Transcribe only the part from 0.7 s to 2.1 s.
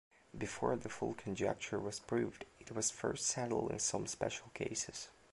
the full conjecture was